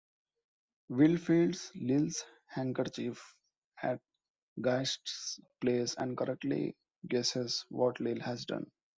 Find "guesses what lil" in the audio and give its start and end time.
7.07-8.19